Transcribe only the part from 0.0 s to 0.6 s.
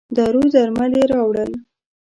دارو